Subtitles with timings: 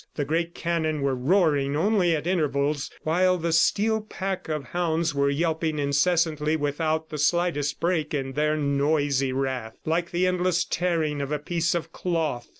[0.15, 5.29] The great cannon were roaring only at intervals, while the steel pack of hounds were
[5.29, 11.31] yelping incessantly without the slightest break in their noisy wrath like the endless tearing of
[11.31, 12.49] a piece of cloth.